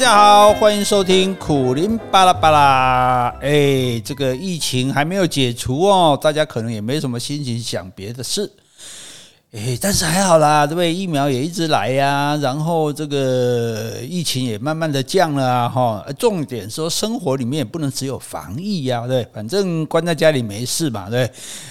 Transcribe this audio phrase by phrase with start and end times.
[0.00, 3.28] 大家好，欢迎收听苦林巴拉巴拉。
[3.42, 8.50] 哎，这个疫情还没有解除哦，大家可能也没什么心情想别的事。
[9.52, 10.94] 哎，但是还好啦，对不对？
[10.94, 16.06] 疫苗也一直来呀，然后这个疫情也慢慢的降了啊，哈。
[16.16, 21.28] 重点说生活里面也不能只有防疫呀，对，反正关在家里没事嘛，对。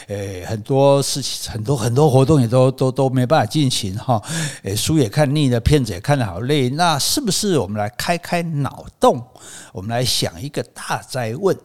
[0.10, 4.22] 哎，很多事情，很多很多活动也都都都没办法进行哈。
[4.64, 9.24] 哎，书也看腻了，片子也看得好累，那是不是我们来开开脑洞，
[9.72, 11.58] 我们来想一个大哉问？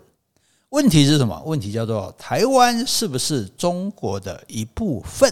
[0.69, 1.43] 问题是什么？
[1.45, 5.29] 问题叫做台湾是不是中国的一部分？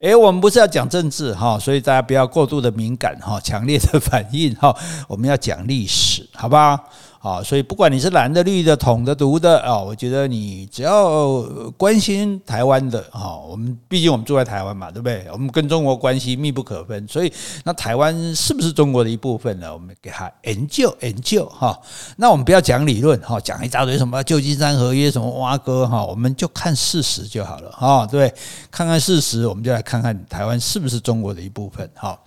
[0.00, 0.14] 哎。
[0.14, 4.74] 我们不是要讲政治哈，所以大家不要过度的敏感哈，强烈的反应哈。
[5.06, 6.78] 我们要讲历史，好不好？
[7.20, 11.42] 啊，所以不管你是蓝的、绿的、统的、独的啊，我觉得你只要
[11.76, 15.26] 关心台湾的啊，我们毕竟我们住在台湾嘛，对不对？
[15.32, 17.32] 我们跟中国关系密不可分，所以
[17.64, 19.72] 那台湾是不是中国的一部分呢？
[19.72, 21.76] 我们给他研究研究哈。
[22.16, 28.06] 那我们不要讲理论哈，讲一大堆什么旧金山合约什么挖哥哈，我们就看事实就好了哈。
[28.06, 28.32] 对，
[28.70, 32.18] 看看事实，我们就来看看台湾是不是中国的一部分哈。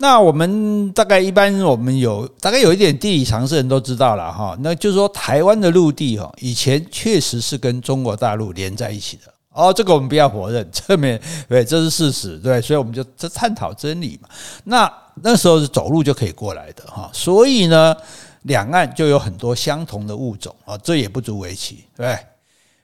[0.00, 14.28] 那我们大概一般我们有大概有一点地理常识人都知道了哈，那就是说台湾的陆地哈，以前确实是跟中国大陆连在一起的哦，这个我们不要否认， 这面对这是事实对，所以我们就这探讨真理嘛。
[14.62, 17.96] 那那时候是走路就可以过来的哈，所以呢，
[18.42, 22.16] 两岸就有很多相同的物种啊，这也不足为奇对。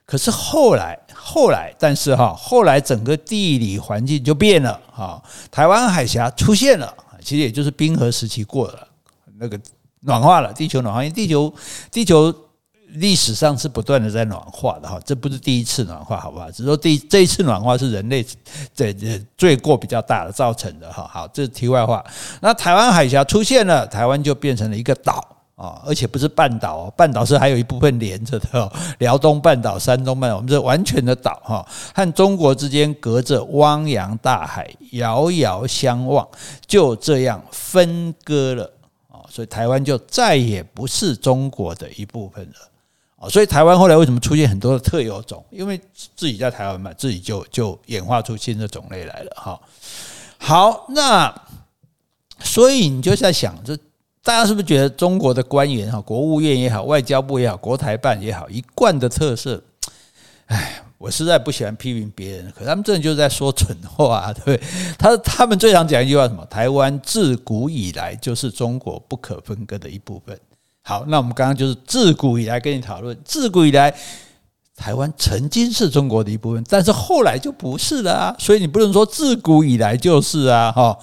[0.05, 6.93] 可是后来后来，但是哈，后来整个地理环境就变了哈，台湾海峡出现了。
[7.25, 8.87] 其实也就是冰河时期过了，
[9.39, 9.59] 那个
[10.01, 11.53] 暖化了，地球暖化，因为地球
[11.91, 12.33] 地球
[12.97, 16.49] 历史上是不断的在暖化的哈，这不是第一次暖化，好不好？
[16.51, 18.25] 只是说第这一次暖化是人类
[18.73, 21.11] 这这罪过比较大的造成的哈。
[21.11, 22.05] 好，这是题外话。
[22.41, 36.29] 那台湾海峡出现了，台湾就变成了一个岛啊，而且不是半岛，半岛是还有一部分连着的，辽东半岛、山东半岛，我们是完全的岛哈，和中国之间隔着汪洋大海，遥遥相望，
[36.67, 38.69] 就这样分割了
[39.09, 42.69] 啊，所以台湾就再也不是中国的一部分了
[43.21, 45.45] 啊，所以台湾后来为什么出现很多的特有种？
[45.51, 45.81] 因为
[46.17, 49.61] 自己在台湾嘛，自己就就演化出新的种类来了哈。
[50.37, 51.33] 好，那
[52.41, 53.79] 所以你就在想这。
[54.25, 59.63] 大家是不是觉得中国的官员哈，国务院也好，外交部也好，国台办也好，一贯的特色，
[60.47, 64.61] 哎，我实在不喜欢批评别人，可他们真的就是在说蠢话， 对不对？
[64.99, 66.43] 他他们最常讲一句话什么？
[66.47, 70.41] 台湾自古以来就是中国不可分割的一部分。
[70.81, 73.95] 好，那我们刚刚就是自古以来跟你讨论，自古以来
[74.75, 80.99] 台湾曾经是中国的一部分，但是后来就不是了啊，所以你不能说自古以来就是啊，哈。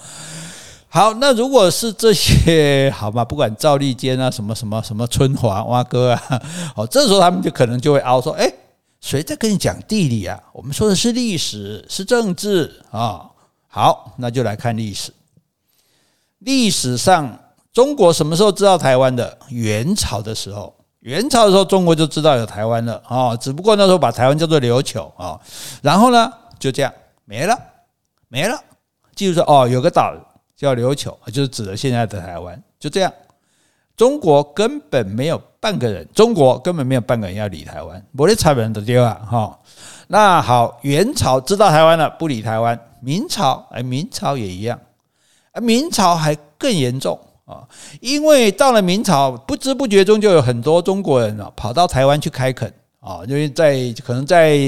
[0.94, 6.42] 好，那如果是这些， 好吧，不管赵立坚啊，什么什么什么春华蛙哥啊，
[6.76, 8.54] 好，这时候他们就可能就会凹说，诶，
[9.00, 10.38] 谁在跟你讲地理啊？
[10.52, 13.26] 我们说的是历史，是政治啊。
[13.70, 15.14] 好，那就来看历史。
[16.40, 17.40] 历史上，
[17.72, 19.38] 中国什么时候知道台湾的？
[19.48, 23.34] 元朝的时候，元朝的时候，中国就知道有台湾了啊。
[23.38, 25.40] 只不过那时候把台湾叫做琉球啊。
[25.82, 26.94] 然后呢，就这样
[27.24, 27.58] 没了，
[28.28, 28.62] 没了。
[29.16, 30.14] 记住说，哦，有个岛。
[30.62, 33.12] 叫琉球，就是指的现在的台湾，就这样。
[33.98, 39.60] 中国根本没有半个人，中国根本没有半个人要理台湾，不理台湾都丢了哈。
[40.08, 42.80] 那好，元朝知道台湾了，不理台湾。
[43.02, 44.80] 明朝，哎，明朝也一样，
[45.60, 47.68] 明朝还更严重啊，
[48.00, 54.60] 因为到了明朝，不知不觉中就有很多中国人啊跑到台湾去开垦啊，因为在可能在。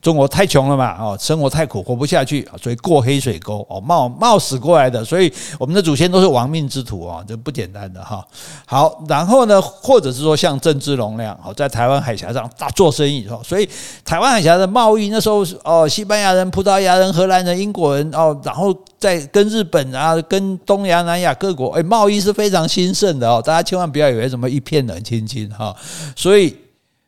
[0.00, 8.26] 中国太穷了嘛，哦，生活太苦，活不下去，所以过黑水沟哦，冒冒死过来的，所以我们的祖先都是亡命之徒啊，这不简单的哈。
[8.66, 13.68] 好，然后呢，或者是说像郑芝龙那样，哦，在台湾海峡上大做生意，哦所以
[14.04, 25.74] 台湾海峡的贸易那时候哦，西班牙人、葡萄牙人、荷兰人、英国人哦，然后在跟日本啊、跟东亚、南亚各国，哎，贸易是非常兴盛的哦，大家千万不要以为什么一片冷清清哈。
[26.16, 26.56] 所以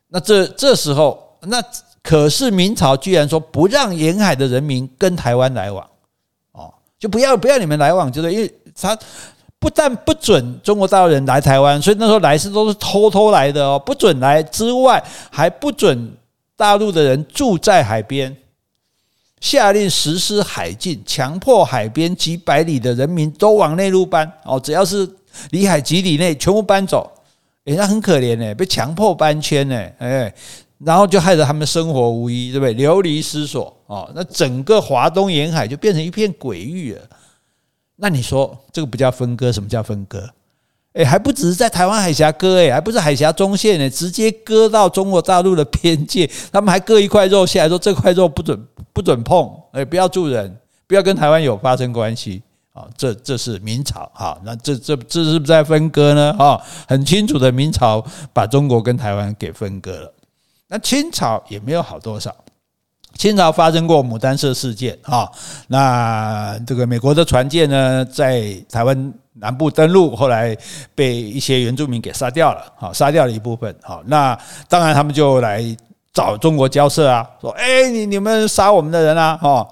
[0.08, 1.62] 那这这时候那。
[2.04, 5.82] 可是明朝居然说不让沿海的人民跟台湾来往，
[6.52, 8.96] 哦，就不要不要你们来往，就是因为他
[9.58, 16.14] 不但不准中国大陆人来台湾，所以那时候来是都是偷偷来的哦，不准来之外，还不准
[16.54, 18.36] 大陆的人住在海边，
[19.40, 25.08] 下令实施海禁，强迫海边几百里的人民都往内陆搬哦，只要是
[25.52, 27.10] 离海几里内，全部搬走。
[27.64, 30.34] 诶，那很可怜诶，被强迫搬迁诶，诶。
[30.84, 32.72] 然后就害得他们生活无依，对不对？
[32.74, 37.00] 流离失所哦，那整个华东沿海就变成一片鬼域了。
[37.96, 39.50] 那你说这个不叫分割？
[39.50, 40.28] 什么叫分割？
[40.92, 52.42] 哎，还不只是在台湾海峡割，哎，还不是海峡中线呢，直接割到中国大陆的边界，他们还割一块肉下来说这块肉不准不准碰，哎，不要住人，不要跟台湾有发生关系。
[52.74, 56.34] 啊，这这是明朝哈，那这这这是不是在分割呢？
[56.36, 60.13] 啊，很清楚的，明朝把中国跟台湾给分割了。
[60.74, 62.34] 那清朝也没有好多少，
[63.16, 65.30] 清朝发生过牡丹社事件啊，
[65.68, 70.56] 那这个美国的船舰呢，在台湾南部登陆，后来
[70.92, 74.36] 被一些原住民给杀掉了，好，杀掉了一部分，好，那
[74.68, 75.64] 当然他们就来
[76.12, 79.68] 找中国交涉啊，说，哎，你你们杀我们的人啊，哈。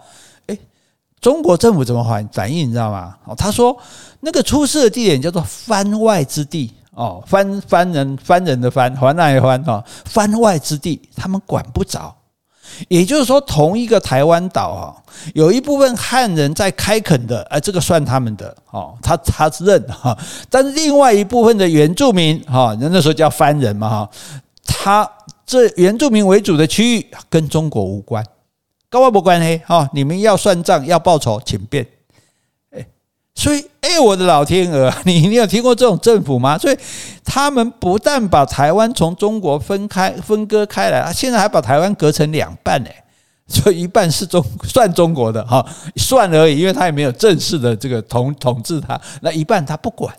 [1.20, 2.68] 中国政府怎么反反应？
[2.68, 3.16] 你知道吗？
[3.24, 3.76] 哦，他说
[4.20, 12.14] 那个出事的地点叫做番外之地哦，番番人番人的番，还那一番哦，番外之地他们管不着。
[12.88, 14.96] 也就是说，同一个台湾岛啊，
[15.34, 20.16] 有一部分汉人在开垦的，哎，这个算他们的哦，他他认哈。
[20.48, 24.10] 但是另外一部分的原住民哈，那时候叫番人嘛哈，
[24.64, 25.10] 他
[25.44, 28.24] 这原住民为主的区域跟中国无关。
[28.88, 31.86] 跟我没关系哈，你们要算账要报仇，请便。
[33.34, 36.56] 所以哎，我的老天鹅， 你你有听过这种政府吗？
[36.58, 36.76] 所以
[37.24, 42.90] 他们不但把台湾从中国分开分割开来，现在还把台湾隔成两半呢，
[43.48, 45.64] 所以一半是中算中国的哈，
[45.96, 50.14] 算而已，因为他也没有正式的这个统统治他，那一半他不管。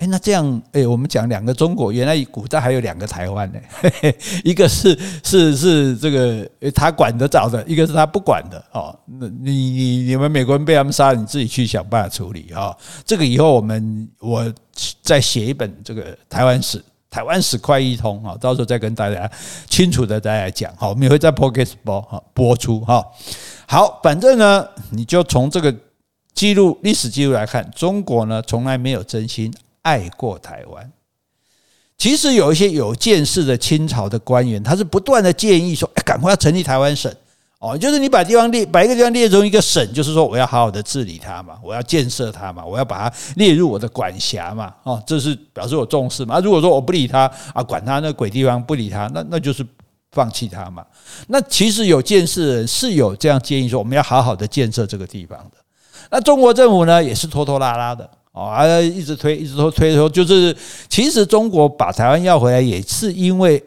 [0.00, 3.58] 哎，那这样，哎，我们讲两个中国，原来古代还有两个台湾呢，
[4.42, 8.98] 一个是是是这个他管得着的，一个是他不管的哦。
[9.04, 12.74] 那你你你们美国人被他们杀，你自己去想办法处理啊。
[13.04, 14.50] 这个以后我们我
[15.02, 19.30] 再写一本这个台湾史，台湾史快易通啊，到时候再跟大家
[19.68, 20.74] 清楚的再来讲。
[20.78, 23.04] 好，我们也会在 Podcast 播哈播出哈。
[23.66, 25.76] 好，反正呢，你就从这个
[26.32, 29.52] 记录历史记录来看，中国呢从来没有真心。
[29.82, 30.90] 爱过台湾，
[31.96, 37.12] 其实有一些有见识的清朝的官员，他是不断的建议说：“哎，赶快要成立台湾省
[37.58, 46.40] 哦，就是你把地方列，把一个地方列成一个省，就是说我要好好的治理它嘛，我要建设它嘛，我要把它列入我的管辖嘛，哦，这是表示我重视嘛。
[46.40, 49.62] 如果说我不理他啊，管他那鬼地方不理他，那那就是
[50.12, 50.82] 放弃他嘛。
[51.28, 55.58] 那其实有见识的人是有这样建议说，我们要好好的建设这个地方的。
[56.10, 58.08] 那中国政府呢，也是拖拖拉拉的。
[58.32, 60.56] 哦，啊，一直推，一直都推说，就是
[60.88, 63.62] 其实中国把台湾要回来也是因为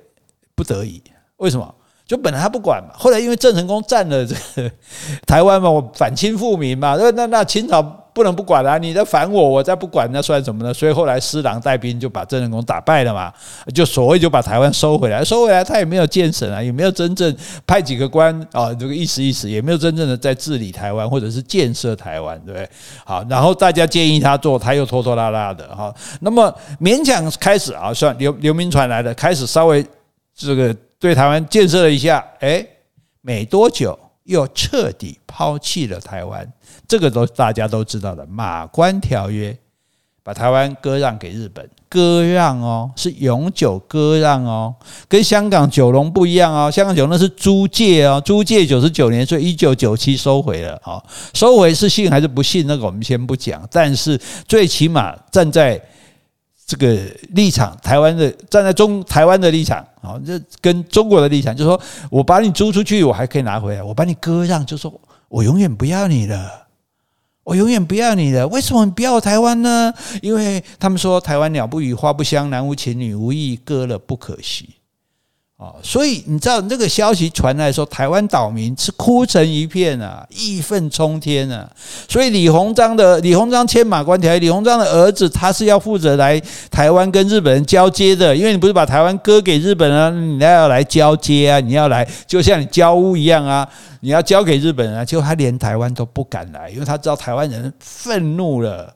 [0.55, 1.01] 不得已。
[1.37, 1.75] 为什么？
[2.05, 4.71] 就本来他不管嘛，后来因为郑成功占了这个
[5.25, 8.02] 台湾嘛，我反清复明嘛，那那那清朝。
[8.13, 8.77] 不能不管啊！
[8.77, 10.73] 你在烦我，我再不管，那算什么呢？
[10.73, 13.33] 所以后来施琅带兵就把郑成功打败了嘛，
[13.73, 22.69] 就所谓就把台湾收回来，收回来他也没有建省啊，也没有真正派几个官啊，这个意思意思，也没有真正的在治理台湾或者是建设台湾，对不对？
[23.03, 29.83] 好，然后大家建议他做，他又拖拖拉拉的哈，那么勉强开始啊，算刘刘铭传来的，开始稍微
[30.35, 32.67] 这个对台湾建设了一下，诶，
[33.21, 33.97] 没多久。
[34.23, 36.51] 又彻底抛弃了台湾，
[36.87, 38.25] 这个都大家都知道的。
[38.27, 39.57] 马关条约
[40.23, 44.73] 把台湾割让给日本，割让哦，是永久割让哦，
[45.07, 46.71] 跟香港九龙不一样哦。
[46.71, 51.03] 香港九龙那是租界哦，租界九十九年，所以一九九七收回了哦。
[51.33, 52.65] 收回是信还是不信？
[52.65, 55.81] 那个我们先不讲，但是最起码站在。
[56.73, 56.99] 这个
[57.35, 64.91] 立场，台湾的站在中台湾的立场，啊，这跟中国的立场，就是说我把你租出去，我还可以拿回来；我把你割让，就说
[65.29, 66.65] 我永远不要你了，
[67.43, 68.47] 我永远不要你了。
[68.47, 69.93] 为什么你不要台湾呢？
[70.23, 74.69] 因为他们说台湾鸟不语，花不香，男无情，女无意，割了不可惜。
[75.81, 81.69] 所以你知道那个消息传来说，台湾岛民是哭成一片啊，义愤冲天啊。
[82.07, 86.41] 所以李鸿章的李鸿章牵马关条约，李鸿章的儿子他是要负责来
[86.71, 93.67] 台湾跟日本人交接的，因为你不是把台湾割给日本人啊，你要来交接啊，你要来就像你交屋一样啊，
[93.99, 98.93] 你要交给日本人啊，结果他连台湾都不敢来，因为他知道台湾人愤怒了。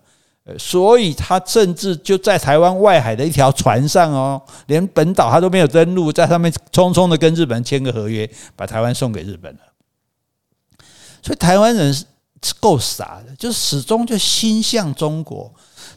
[0.58, 9.60] 所以他甚至就在台湾外海的一条船上哦，连本岛他都没有登陆，在上面匆匆的跟日本签个合约，把台湾送给日本了。
[11.22, 12.06] 所以台湾人是
[12.62, 15.52] 够傻的，就始终就心向中国。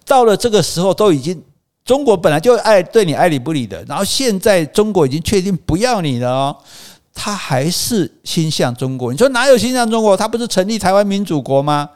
[0.04, 1.40] 到了这个时候，都已经
[1.85, 6.57] 中国本来就爱对你爱理不理的，然后现在中国已经确定不要你了哦，
[7.14, 9.12] 他还是心向中国。
[9.12, 10.16] 你说哪有心向中国？
[10.16, 11.88] 他不是成立台湾民主国吗？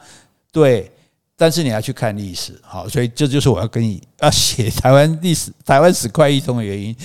[0.53, 0.89] 对。
[1.37, 6.95] 但是你要去看历史，好，所以这就是我要跟你要写台湾历史、台湾史快易通的原因。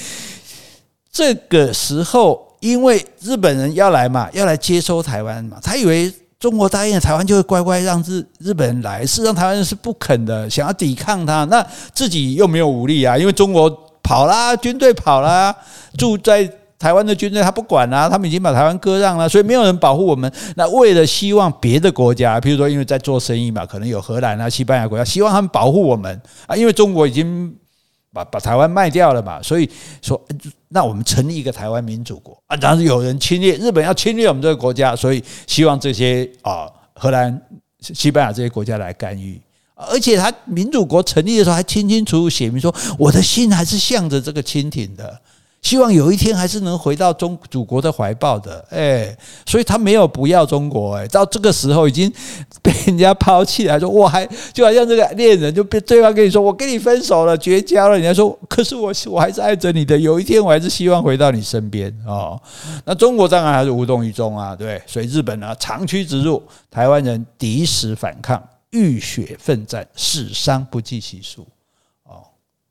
[1.12, 13.68] 这个时候，因为日本人要来嘛，要来接收台湾嘛，他以为中国答应了台湾就会乖乖让日日本人来，事实上台湾人是不肯的，想要抵抗他，那自己又没有武力啊，因为中国
[14.02, 15.54] 跑啦，军队跑啦，
[15.98, 20.32] 住在台湾的军队他不管啊，他们已经把台湾割让了，所以没有人保护我们。
[20.56, 27.54] 那为了希望别的国家，譬如说因为在做生意嘛，可能有荷兰啊、西班牙国家，希望他们保护我们啊，因为中国已经。
[28.12, 29.70] 把把台湾卖掉了嘛，所以
[30.02, 30.20] 说，
[30.70, 37.40] 那我们成立一个台湾民主国啊，然后有人侵略，日本要侵略我们这个国家，所以希望这些啊荷兰、
[37.80, 39.40] 西班牙这些国家来干预，
[39.76, 45.20] 而且他民主国成立的时候还清清楚楚写明说，我的心还是向着这个清廷的。
[45.62, 49.14] 希望有一天还是能回到中祖国的怀抱的，哎，
[49.46, 52.10] 所以他没有不要中国，哎，到这个时候已经
[52.62, 62.40] 被人家抛弃了，说我还就好像这个恋人，就被对方跟你说我跟你分手了，绝交了，人家说可是我我还是爱着你的，有一天我还是希望回到你身边哦。
[62.84, 71.46] 那中国当然还是无动于衷啊，对，所以日本呢长驱直入，台湾人抵死反抗，浴血奋战，死伤不计其数。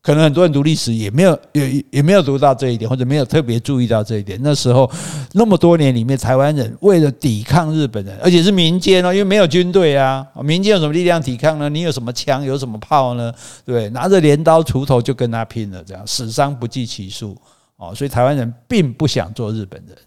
[0.01, 4.39] 可能很多人读历史也没有也也没有读到这一点，或者没有特别注意到这一点。
[4.41, 4.89] 那时候
[5.33, 11.67] 那么多年里面，台湾人为了抵抗日本人，而且是民间哦，因为没有军队啊，民间有什么力量抵抗呢？
[11.67, 13.31] 你有什么枪，有什么炮呢？
[13.65, 17.37] 对，拿着镰刀锄头就跟他拼了，这样死伤不计其数
[17.75, 17.93] 哦。
[17.93, 19.97] 所以台湾人并不想做日本人。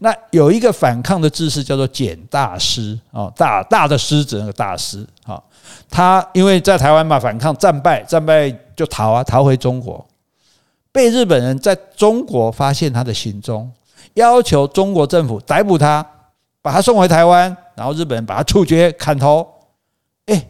[0.00, 5.40] 那有一个反抗的姿势叫做简大师哦，大大的狮子那个大师啊，
[5.88, 8.52] 他因为在台湾嘛反抗战败，战败。
[8.76, 10.06] 就逃啊，逃回中国，
[10.92, 13.72] 被日本人在中国发现他的行踪，
[14.14, 16.06] 要求中国政府逮捕他，
[16.60, 19.48] 把他送回台湾，然后日本人把他处决砍头。
[20.26, 20.46] 哎，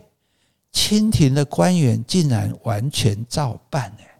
[0.73, 4.19] 清廷的官员竟然完全照办哎！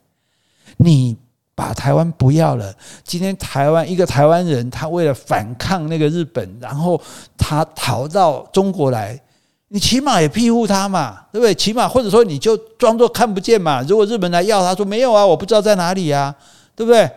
[0.77, 1.17] 你
[1.55, 7.01] 把台湾不要了，今天台湾一个台湾人，他为了反抗那个日本，然后
[7.37, 9.21] 他逃到中国来。
[9.69, 11.55] 你起码也庇护他嘛，对不对？
[11.55, 13.83] 起码或者说你就装作看不见嘛。
[13.89, 16.35] 如果日本人来要他说没有啊，我不知道在哪里啊，
[16.77, 17.11] 对不对？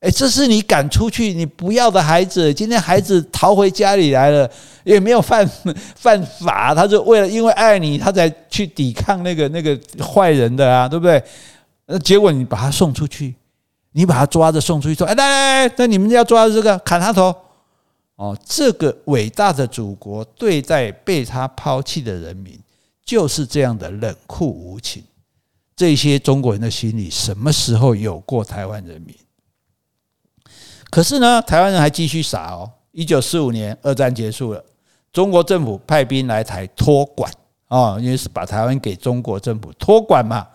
[0.00, 4.50] 诶，这是你赶出去你不要的孩子，今天孩子逃回家里来了，
[4.82, 5.48] 也没有犯
[5.96, 11.22] 犯法，他就为了因为爱你，他才去抵抗那个那个坏人的啊，对不对？
[11.86, 13.34] 那结果你把他送出去，
[13.92, 17.34] 你把他抓着送出去说，哎，来来来，那你们要抓这个砍他头。
[18.16, 22.56] 哦，这个伟大的祖国对待被他抛弃的人民，
[23.04, 25.02] 就是这样的冷酷无情。
[25.74, 29.12] 这些中国人的心里，什么时候有过台湾人民？
[30.90, 32.70] 可是呢，台湾人还继续傻哦。
[32.92, 34.64] 一九四五年，二战结束了，
[35.12, 37.28] 中国政府派兵来台托管
[37.66, 40.46] 啊，因为是把台湾给中国政府托管嘛。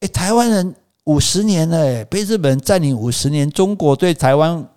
[0.00, 0.74] 诶，台湾人
[1.04, 4.68] 五十年了，被日本占领五十年，中国对台湾。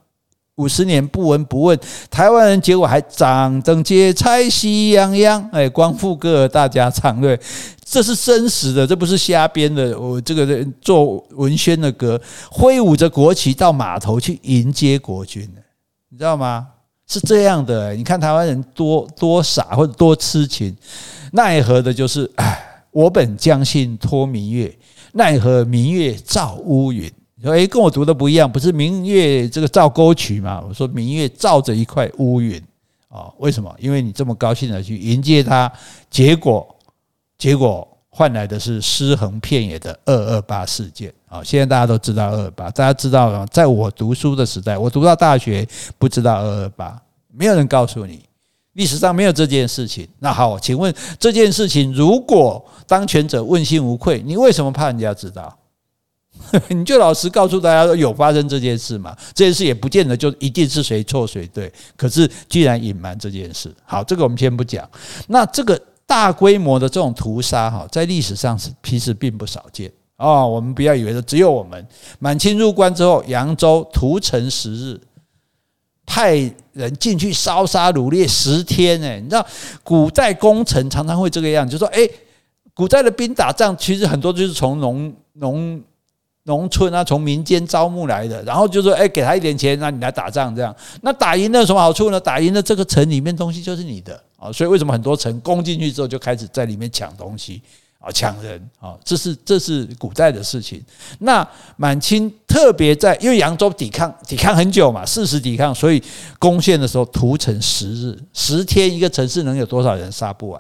[0.58, 1.80] 五十年不闻不问，
[2.10, 7.40] 台湾人结果还掌灯结彩喜洋洋，哎，光复歌大家唱，对，
[7.84, 9.98] 这是真实的，这不是瞎编的。
[10.00, 15.42] 我这个人做文宣的歌，挥舞着国旗到码头去迎接国军，
[16.10, 16.68] 你知道吗？
[17.08, 20.76] 是这样的，你看台湾人多多傻或者多痴情，
[21.32, 24.74] 奈何的就是，哎，我本将心托明月，
[25.14, 27.12] 奈何明月照乌云。
[27.42, 30.64] 说诶，跟我读的不一样，不是明月这个照沟渠嘛？
[30.68, 32.62] 我说明月照着一块乌云
[33.10, 33.74] 啊，为什么？
[33.80, 35.72] 因为你这么高兴的去迎接它，
[36.10, 36.76] 结果
[37.38, 41.42] 结果换来的是尸横遍野的二二八事件啊！
[41.44, 45.68] 现在大家都知道二二八，大家知道，在我读书的时代，我读到大学
[45.98, 47.02] 不知道二二八，
[47.34, 48.26] 没有人告诉你，
[48.74, 50.08] 历史上没有这件事情。
[50.20, 55.58] 那好，请问这件事情，如果当权者问心无愧，你为什么怕人家知道？
[56.70, 59.16] 你就老实告诉大家说有发生这件事嘛？
[59.34, 61.72] 这件事也不见得就一定是谁错谁对。
[61.96, 64.90] 可是既然隐瞒这件事，好，这个我们先不讲。
[65.28, 70.48] 那这个大规模的这种屠杀哈，在历史上是其实并不少见哦。
[70.48, 71.88] 我们不要以为说只有我们。
[72.20, 75.00] 满清入关之后，扬州屠城十日，
[76.06, 76.36] 派
[76.74, 79.00] 人进去烧杀掳掠十天。
[79.02, 79.46] 诶，你知道
[79.84, 82.10] 古代攻城常常会这个样，就说诶，
[82.74, 85.82] 古代的兵打仗其实很多就是从农农。
[86.44, 90.76] 农村啊，从民间招募来的，然后就说，哎，给他一点钱，那你来打仗这样。
[91.02, 92.20] 那打赢了有什么好处呢？
[92.20, 97.62] 打赢了这个城里面东西就是你的啊，所以为什么很多城攻进去之后就开始在里面抢东西
[98.00, 98.98] 啊，抢人啊？
[99.06, 100.84] 这是这是古代的事情。
[101.20, 106.02] 那满清特别在，因为扬州抵抗抵抗很久嘛，誓死抵抗，所以
[106.40, 110.60] 攻陷的时候屠城十日，十天一个城市能有多少人杀不完？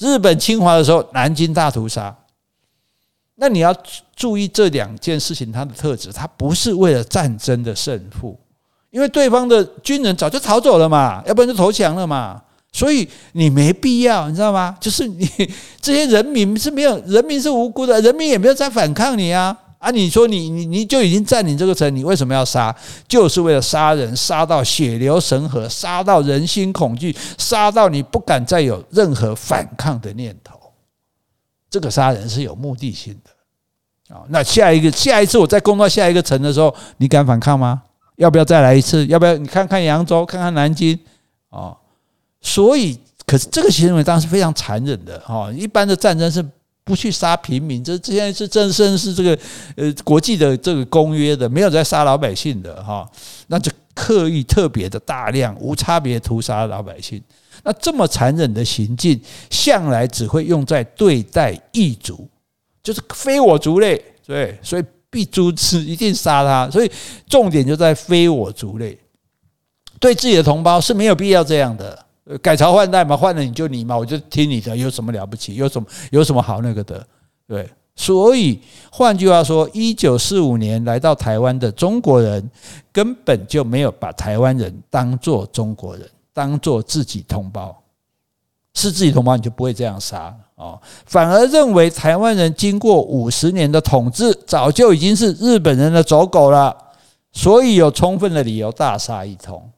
[0.00, 2.16] 日本侵华的时候，南京大屠杀。
[3.40, 3.74] 那你要
[4.14, 8.38] 注意这两件事情，它的特质，它不是为了战争的胜负，
[8.90, 12.42] 因为对方的军人早就逃走了嘛，要不然就投降了嘛。
[12.70, 14.76] 所以你没必要， 你知道吗？
[14.78, 15.26] 就是你
[15.80, 19.90] 这些人民是没有，人民是无辜的，人民也没有在反抗你啊啊！
[19.90, 22.72] 你说你你你就已经占领这个城，你为什么要杀？
[23.08, 30.49] 就是为了杀人，杀到血流成河，杀到人心恐惧，杀到你不敢再有任何反抗的念头。
[31.70, 34.24] 这个杀人是有目的性的啊！
[34.28, 37.80] 那下一个下一次我再攻到下一个城的时候，你敢反抗吗？
[38.16, 39.06] 要不要再来一次？
[39.06, 40.98] 要不要你看看扬州，看看南京
[41.48, 41.76] 啊？
[42.40, 45.50] 所以，可是这个行为当时非常残忍的哈。
[45.52, 46.44] 一般的战争是
[46.82, 49.38] 不去杀平民，这现在是正正是这个
[49.76, 53.08] 呃国际的这个公约的，没有在杀老百姓的哈。
[53.46, 57.22] 那就刻意特别的大量无差别屠杀老百姓。
[57.62, 62.28] 那这么残忍的行径，向来只会用在对待异族，
[62.82, 66.70] 就是非我族类，对，所以必诛之，一定杀他。
[66.70, 66.90] 所以
[67.28, 68.98] 重点就在非我族类，
[69.98, 72.06] 对自己的同胞是没有必要这样的。
[72.42, 75.56] 改朝换代嘛，换了你就你嘛，我就听你的，有什么了不起？
[75.56, 77.04] 有什么有什么好那个的？
[77.48, 82.48] 对，所以换句话说，一九四五年来到台湾的中国人
[82.92, 87.82] 根本就没有把台湾人当作中国人，当做自己同胞，
[88.74, 96.76] 是自己同胞你就不会这样杀哦，反而认为台湾人经过五十年的统治，早就已经是日本人的走狗了，
[97.32, 99.70] 所以有充分的理由大杀一通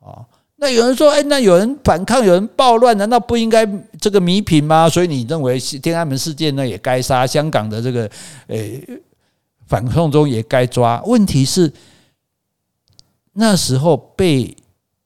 [0.00, 0.24] 啊。
[0.56, 3.66] 那有人说，哎，那有人反抗，有人暴乱，难道不应该
[4.00, 4.88] 这个弥平吗？
[4.88, 8.08] 所以你认为天安门事件呢也该杀，香港的这个
[8.46, 8.80] 诶
[9.66, 11.02] 反抗中也该抓？
[11.04, 11.72] 问题是
[13.32, 14.56] 那时候被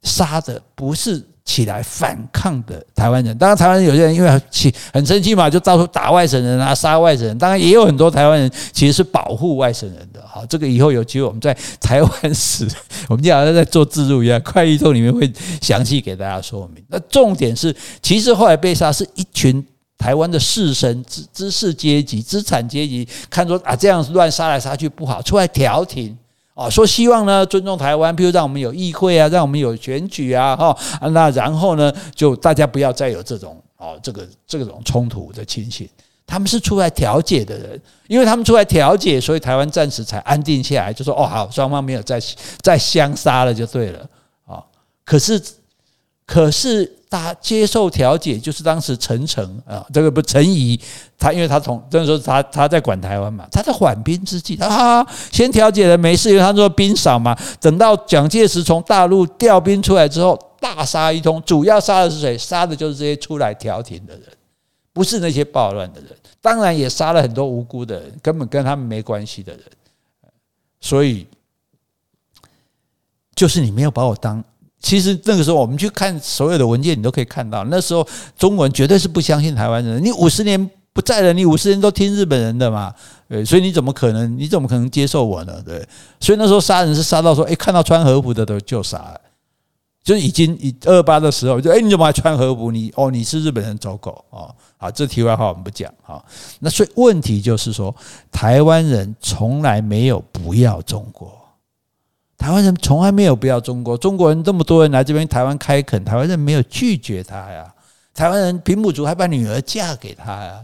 [0.03, 1.25] 杀的不是。
[1.49, 7.39] 起来反抗的台湾人，当然台湾人有些人因为气很生气嘛，就到处打外省人啊，杀外省人。
[7.39, 10.21] 当然也有很多台湾人其实是保护外省人的。
[10.27, 12.67] 好，这个以后有机会我们在台湾史，
[13.09, 16.85] 我们就好像在做自助一样，快译通里面会详细给大家说明。
[16.89, 19.65] 那重点是，其实后来被杀是一群
[19.97, 26.19] 台湾的士绅、知知识阶级、资产阶级，看说啊这样乱杀来杀去不好，出来调停。
[26.57, 30.75] 啊，说希望呢尊重台湾，比如让我们有议会啊，让我们有选举啊，哈，
[31.13, 35.87] 那然后呢，就大家不要再有这种啊，这个这种冲突的情形。
[36.27, 42.19] 他们是出来调解的人，因为他们出来调解，所以台湾暂时才安定下来，就说哦好，双方没有再
[42.63, 44.01] 再相杀了就对了
[44.47, 44.65] 啊。
[45.05, 45.39] 可是，
[46.27, 46.93] 可是。
[47.09, 50.79] 他接受调解，就是当时陈诚啊，这个不陈仪，
[51.17, 62.37] 他因为他从那时候他他在管台湾嘛，他在缓兵之计，他哈先调解了没事，因为他说兵少嘛，等到蒋介石从大陆调兵出来之后，大杀一通，主要杀的是谁？
[62.37, 64.25] 杀的就是这些出来调停的人，
[64.93, 66.11] 不是那些暴乱的人，
[66.43, 69.63] 当然也杀了很多无辜的人，根本跟他们没关系的人，
[70.81, 71.27] 所以
[73.35, 74.45] 就是你没有把我当。
[74.81, 78.07] 其实那个时候，我们去看所有的文件，你都可以看到，那时候
[78.39, 80.05] 中国人绝对是不相信台湾人。
[80.05, 82.95] 你五十年不在了，你五十年都听日本人的嘛？
[83.29, 84.39] 对，所以你怎么可能？
[84.39, 85.61] 你怎么可能接受我呢？
[85.65, 85.85] 对，
[86.21, 89.19] 所以那时候杀人是杀到说，哎，看到穿和服的都就杀，
[90.05, 92.71] 就已经以二八的时候就，哎，你怎么还穿和服？
[92.71, 94.55] 你哦，你是日本人走狗哦。
[94.77, 96.25] 好，这题外话我们不讲哈。
[96.61, 97.93] 那所以问题就是说，
[98.31, 101.33] 台湾人从来没有不要中国。
[102.39, 107.73] 台湾人从来没有不要中国，中国人这么多人来这边台湾开垦，台湾人没有拒绝他呀。
[108.15, 110.63] 台湾人平埔族还把女儿嫁给他呀。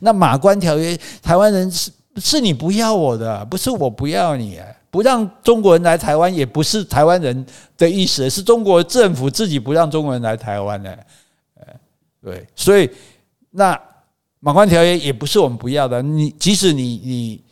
[0.00, 4.58] 那马关条约，台湾人是是你不要我的，不是我不要你，
[4.90, 7.46] 不让中国人来台湾，也不是台湾人
[7.78, 10.98] 的意思，是中国政府自己不让中国人来台湾的。
[12.22, 12.90] 对，所以
[13.52, 13.80] 那
[14.40, 17.45] 马关条约也不是我们不要的，你即使你你。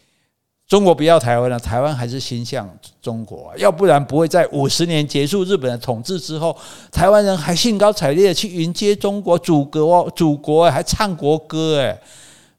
[0.66, 2.68] 中国不要台湾了，台湾还是心向
[3.02, 6.56] 中国，要不然不会在五十年结束日本的统治之后，
[6.90, 12.00] 台湾人还兴高采烈的去迎接中国祖国，祖国还唱国歌哎，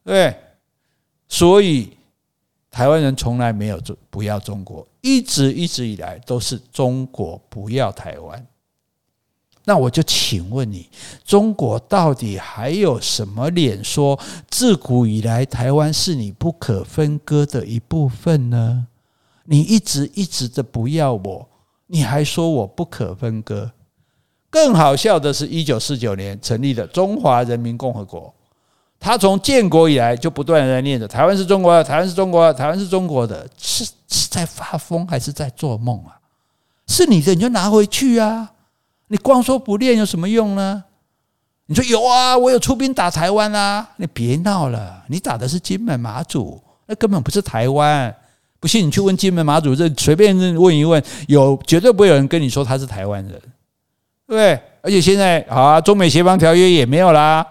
[0.04, 0.36] 对，
[1.28, 1.96] 所以
[2.70, 8.46] 台湾人从来没有不要中国，一直一直以来都是中国不要台湾。
[9.68, 10.88] 那我就请问你，
[11.24, 14.16] 中国到底还有什么脸说
[14.48, 18.86] 自古以来台湾是你不可分割的一部分呢？
[19.44, 21.48] 你一直一直的不要我，
[21.88, 23.72] 你还说我不可分割。
[24.48, 28.32] 更好笑的是，一九四九年成立的中华人民共和国，
[29.00, 36.20] 他从建国以来就不断的在念着台湾是中国的，台湾是中国的，台湾是中国的，是是在发疯还是在做梦啊？
[36.86, 38.52] 是你的你就拿回去啊！
[39.08, 40.84] 你光说不练有什么用呢？
[41.66, 43.88] 你说有啊，我有出兵打台湾啊！
[43.96, 48.14] 你别闹了，你打的是金门马祖，那根本不是台湾。
[48.58, 53.40] 不信你去问金门马祖，这随便问一问，有绝对不会有人跟你说他是台湾人，对
[54.26, 54.60] 不对？
[54.80, 57.44] 而且现在啊，中美协防条约也没有啦。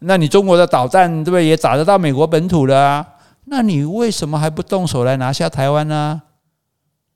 [0.00, 1.44] 那你中国的导弹对不对？
[1.44, 3.06] 也打得到美国本土了啊？
[3.46, 6.22] 那你为什么还不动手来拿下台湾呢？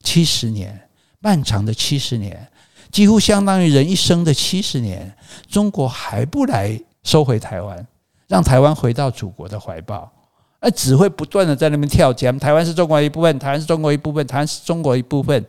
[0.03, 0.89] 七十年，
[1.21, 2.49] 漫长的七十年，
[2.91, 5.13] 几乎相当于人一生的七十年，
[5.49, 7.87] 中国还不来收回台湾，
[8.27, 10.11] 让台湾回到祖国的怀抱，
[10.59, 12.39] 而只会不断的在那边跳江。
[12.39, 15.45] 台湾是中国一部分，台湾是中国一部分，台湾是中国一部分。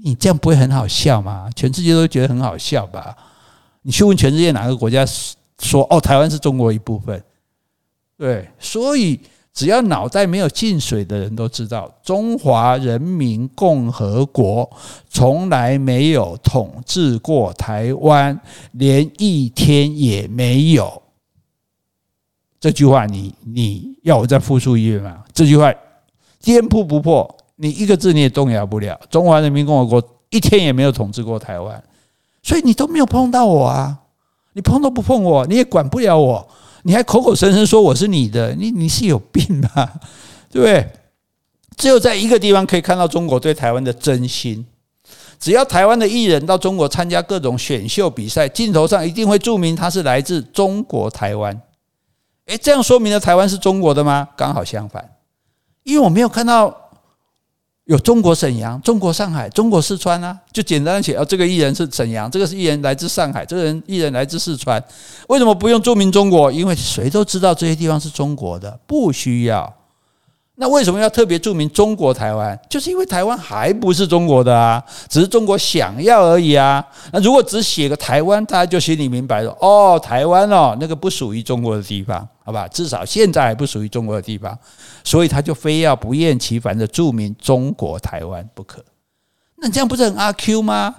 [0.00, 1.50] 你这样不会很好笑吗？
[1.56, 3.16] 全世界都觉得很好笑吧？
[3.82, 5.04] 你去问全世界哪个国家
[5.60, 7.20] 说哦，台湾是中国一部分？
[8.16, 9.18] 对，所以
[9.58, 14.70] 只要脑袋没有进水的人都知道，中华人民共和国
[15.10, 18.40] 从来没有统治过台湾，
[18.70, 21.02] 连一天也没有。
[22.60, 25.24] 这句话你你要我再复述一遍吗？
[25.32, 25.74] 这句话
[26.40, 27.36] 颠扑不破。
[27.56, 31.82] 你一个字你也动摇不了，中华人民共和国一天也没有统治过台湾，
[32.44, 33.98] 所以你都没有碰到我啊，
[34.52, 36.48] 你碰都不碰我，你也管不了我，
[36.82, 39.94] 你还口口声声说我是你的，你你是有病吧？
[40.50, 40.90] 对不对？
[41.76, 44.66] 只有在一个地方可以看到中国对台湾的真心，
[45.38, 51.60] 只要台湾的艺人到中国参加各种选秀比赛，镜头上一定会注明他是来自中国台湾。
[52.46, 54.28] 诶，这样说明了台湾是中国的吗？
[54.36, 55.08] 刚好相反，
[55.82, 56.87] 因为我没有看到。
[57.88, 64.82] 有中国沈阳、中国上海、中国四川啊，就简单写哦，这个艺人是沈阳，这个是艺人来自上海，这个人艺人来自四川，
[65.28, 66.52] 为什么不用注明中国？
[66.52, 69.77] 因为谁都知道这些地方是中国的，不需要。
[70.60, 72.58] 那为什么要特别注明中国台湾？
[72.68, 76.84] 就是因为台湾还不是中国的啊，只是中国想要而已啊。
[77.12, 82.66] 那如果只写个台湾，大家就心里明白了哦，台湾哦，那个不属于中国的地方，好吧？
[82.66, 84.58] 至少现在还不属于中国的地方，
[85.04, 88.84] 所以他就非要不厌其烦的注明中国台湾不可。
[89.58, 90.92] 那你这样不是很阿 Q 吗？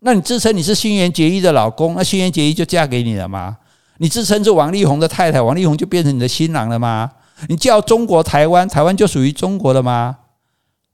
[0.00, 3.58] 那你自称你是新垣结衣的老公，那新垣结衣就嫁给你了吗？
[3.98, 7.08] 你自称是王力宏的太太，王力宏就变成你的新郎了吗？
[7.48, 10.16] 你叫中国台湾，台湾就属于中国的吗？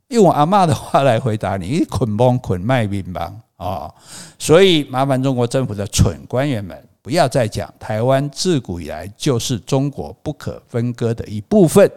[0.09, 3.89] 用我阿嬷的话来回答你：捆绑捆卖兵吧啊！
[4.39, 11.89] 所以麻烦中国政府的蠢官员们，不要再讲台湾自古以来就是中国不可分割的一部分，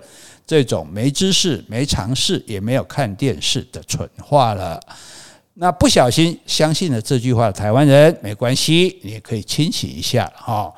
[0.45, 4.79] 这种没知识、没常识、也没有看电视的蠢话了。
[5.55, 10.71] 那不小心相信了这句话的台湾人，没关系，你也可以清醒一下哈。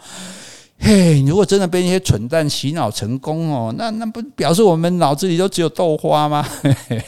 [0.78, 6.44] 嘿，如果真的被那些蠢蛋洗脑成功哦，那那不表示我们脑子里都只有豆花吗？
[6.62, 7.02] 嘿嘿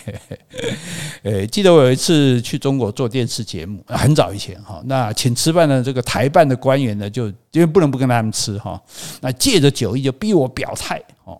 [1.23, 8.81] 嘿，记得我有一次去中国做电视节目，很早以前哈，那请吃饭的这个台办的官员呢，就因为不能不跟他们吃哈，
[9.21, 11.39] 那借着酒意就逼我表态哦，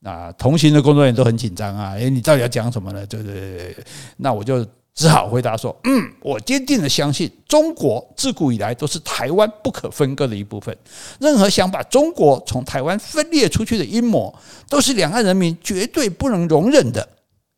[0.00, 3.04] 那同行的工作人员都很紧张啊，诶，你到底要讲什么呢？
[3.06, 3.76] 对对对，
[4.18, 4.64] 那我就。
[4.96, 10.76] 只好回答说：“嗯，我坚定的相信，中国自古以来都是台湾不可分割的一部分。
[11.20, 14.34] 任何想把中国从台湾分裂出去的阴谋，
[14.70, 17.06] 都是两岸人民绝对不能容忍的。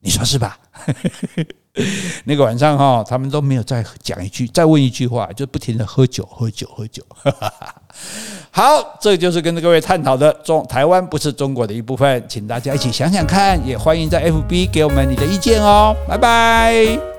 [0.00, 0.58] 你说是吧？”
[2.24, 7.04] 那个晚上哈，他们都没有再讲一句，再问一句话，就不停的喝酒，喝酒，喝酒。
[8.50, 15.94] 好，这就是跟各位探讨的中台湾不是中国的一部分，请大家一起想想看，也欢迎在 FB 给我们你的意见哦。
[16.08, 17.17] 拜拜。